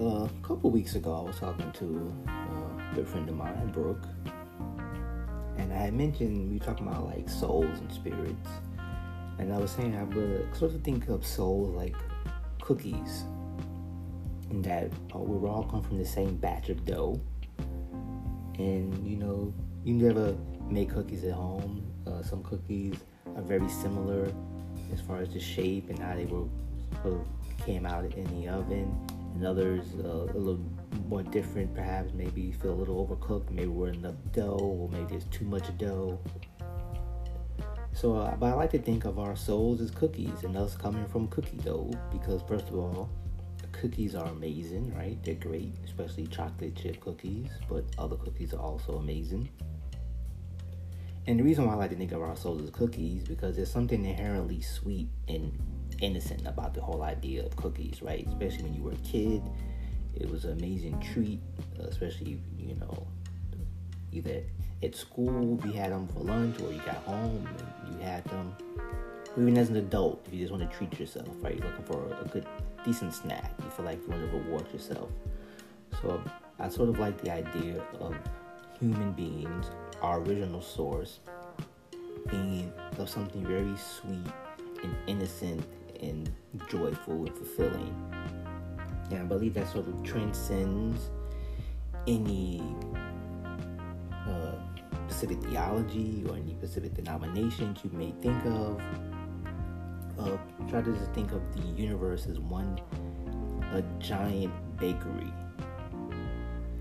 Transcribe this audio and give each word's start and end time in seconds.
couple 0.00 0.70
weeks 0.70 0.94
ago, 0.94 1.14
I 1.14 1.20
was 1.20 1.38
talking 1.38 1.70
to 1.72 2.12
uh, 2.26 2.32
a 2.32 2.94
good 2.94 3.06
friend 3.06 3.28
of 3.28 3.34
mine, 3.34 3.70
Brooke, 3.70 4.06
and 5.58 5.70
I 5.74 5.76
had 5.76 5.92
mentioned 5.92 6.50
we 6.50 6.58
were 6.58 6.64
talking 6.64 6.88
about 6.88 7.04
like 7.04 7.28
souls 7.28 7.78
and 7.80 7.92
spirits, 7.92 8.48
and 9.38 9.52
I 9.52 9.58
was 9.58 9.70
saying 9.70 9.94
I 9.94 10.04
would 10.04 10.56
sort 10.56 10.74
of 10.74 10.82
think 10.82 11.10
of 11.10 11.26
souls 11.26 11.76
like 11.76 11.94
cookies, 12.62 13.24
and 14.48 14.64
that 14.64 14.90
uh, 15.14 15.18
we 15.18 15.46
all 15.46 15.64
come 15.64 15.82
from 15.82 15.98
the 15.98 16.06
same 16.06 16.34
batch 16.36 16.70
of 16.70 16.86
dough, 16.86 17.20
and 18.58 19.06
you 19.06 19.18
know 19.18 19.52
you 19.84 19.92
never 19.92 20.34
make 20.70 20.88
cookies 20.94 21.24
at 21.24 21.34
home. 21.34 21.86
Uh, 22.06 22.22
some 22.22 22.42
cookies 22.42 22.94
are 23.36 23.42
very 23.42 23.68
similar 23.68 24.32
as 24.94 25.00
far 25.02 25.18
as 25.18 25.28
the 25.28 25.40
shape 25.40 25.90
and 25.90 25.98
how 25.98 26.14
they 26.14 26.24
were 26.24 26.46
sort 27.02 27.20
of 27.20 27.66
came 27.66 27.84
out 27.84 28.06
in 28.14 28.24
the 28.40 28.48
oven 28.48 28.98
and 29.34 29.46
others 29.46 29.84
uh, 30.04 30.08
a 30.08 30.38
little 30.38 30.64
more 31.08 31.22
different 31.22 31.74
perhaps. 31.74 32.12
Maybe 32.12 32.52
feel 32.52 32.72
a 32.72 32.74
little 32.74 33.06
overcooked. 33.06 33.50
Maybe 33.50 33.68
we're 33.68 33.90
enough 33.90 34.16
dough 34.32 34.58
or 34.58 34.88
maybe 34.88 35.06
there's 35.10 35.24
too 35.24 35.44
much 35.44 35.76
dough. 35.78 36.18
So 37.92 38.16
uh, 38.16 38.36
but 38.36 38.46
i 38.46 38.54
like 38.54 38.70
to 38.70 38.78
think 38.78 39.04
of 39.04 39.18
our 39.18 39.36
souls 39.36 39.80
as 39.80 39.90
cookies 39.90 40.44
and 40.44 40.56
us 40.56 40.76
coming 40.76 41.06
from 41.06 41.28
cookie 41.28 41.58
dough 41.58 41.90
because 42.10 42.40
first 42.48 42.68
of 42.68 42.76
all 42.76 43.10
cookies 43.72 44.14
are 44.14 44.26
amazing 44.26 44.94
right? 44.94 45.22
They're 45.24 45.34
great 45.34 45.74
especially 45.84 46.26
chocolate 46.26 46.76
chip 46.76 47.00
cookies 47.00 47.48
but 47.68 47.84
other 47.98 48.16
cookies 48.16 48.54
are 48.54 48.60
also 48.60 48.96
amazing. 48.96 49.48
And 51.26 51.38
the 51.38 51.44
reason 51.44 51.66
why 51.66 51.74
I 51.74 51.76
like 51.76 51.90
to 51.90 51.96
think 51.96 52.12
of 52.12 52.22
our 52.22 52.36
souls 52.36 52.62
as 52.62 52.70
cookies 52.70 53.24
because 53.24 53.56
there's 53.56 53.70
something 53.70 54.04
inherently 54.04 54.60
sweet 54.62 55.08
and 55.28 55.52
innocent 56.00 56.46
about 56.46 56.74
the 56.74 56.80
whole 56.80 57.02
idea 57.02 57.44
of 57.44 57.54
cookies, 57.56 58.02
right? 58.02 58.26
Especially 58.26 58.64
when 58.64 58.74
you 58.74 58.82
were 58.82 58.92
a 58.92 58.96
kid, 58.96 59.42
it 60.14 60.30
was 60.30 60.44
an 60.44 60.52
amazing 60.52 61.00
treat, 61.00 61.40
uh, 61.78 61.84
especially 61.84 62.40
you 62.58 62.74
know, 62.76 63.06
either 64.12 64.42
at 64.82 64.94
school 64.94 65.60
you 65.64 65.72
had 65.72 65.92
them 65.92 66.08
for 66.08 66.20
lunch 66.20 66.58
or 66.60 66.72
you 66.72 66.80
got 66.80 66.96
home 66.96 67.46
and 67.84 67.94
you 67.94 68.00
had 68.04 68.24
them. 68.24 68.54
Even 69.36 69.56
as 69.58 69.68
an 69.68 69.76
adult, 69.76 70.24
if 70.26 70.34
you 70.34 70.40
just 70.40 70.50
want 70.50 70.68
to 70.68 70.76
treat 70.76 70.98
yourself, 70.98 71.28
right? 71.40 71.56
You're 71.56 71.66
looking 71.66 71.84
for 71.84 72.16
a 72.20 72.28
good, 72.28 72.46
decent 72.84 73.14
snack. 73.14 73.52
You 73.62 73.70
feel 73.70 73.84
like 73.84 74.00
you 74.02 74.08
want 74.08 74.28
to 74.28 74.38
reward 74.38 74.66
yourself. 74.72 75.08
So 76.02 76.20
I 76.58 76.68
sort 76.68 76.88
of 76.88 76.98
like 76.98 77.20
the 77.22 77.32
idea 77.32 77.80
of 78.00 78.16
human 78.80 79.12
beings, 79.12 79.70
our 80.02 80.20
original 80.20 80.60
source, 80.60 81.20
being 82.28 82.72
of 82.98 83.08
something 83.08 83.46
very 83.46 83.76
sweet 83.76 84.26
and 84.82 84.94
innocent 85.06 85.64
and 86.02 86.32
joyful 86.68 87.26
and 87.26 87.34
fulfilling. 87.34 87.94
And 89.10 89.20
I 89.20 89.24
believe 89.24 89.54
that 89.54 89.70
sort 89.70 89.88
of 89.88 90.02
transcends 90.02 91.10
any 92.06 92.62
uh, 94.12 94.54
specific 95.08 95.42
theology 95.44 96.24
or 96.28 96.36
any 96.36 96.54
specific 96.54 96.94
denominations 96.94 97.80
you 97.82 97.90
may 97.90 98.12
think 98.22 98.44
of. 98.46 98.80
Uh, 100.18 100.36
try 100.68 100.82
to 100.82 100.92
just 100.92 101.12
think 101.12 101.32
of 101.32 101.40
the 101.54 101.62
universe 101.80 102.26
as 102.26 102.38
one 102.38 102.78
a 103.72 103.82
giant 103.98 104.52
bakery. 104.78 105.32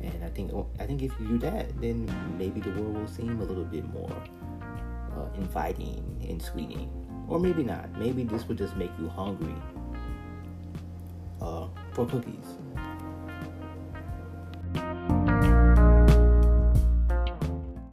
And 0.00 0.24
I 0.24 0.28
think 0.28 0.52
I 0.78 0.86
think 0.86 1.02
if 1.02 1.12
you 1.20 1.26
do 1.26 1.38
that, 1.38 1.80
then 1.80 2.06
maybe 2.38 2.60
the 2.60 2.70
world 2.70 2.94
will 2.94 3.08
seem 3.08 3.40
a 3.40 3.44
little 3.44 3.64
bit 3.64 3.84
more 3.92 4.22
uh, 5.16 5.28
inviting 5.36 6.24
and 6.28 6.40
sweeting. 6.40 7.05
Or 7.28 7.38
maybe 7.40 7.62
not. 7.62 7.90
Maybe 7.98 8.22
this 8.24 8.46
would 8.48 8.58
just 8.58 8.76
make 8.76 8.90
you 8.98 9.08
hungry 9.08 9.54
uh, 11.40 11.66
for 11.92 12.06
cookies. 12.06 12.54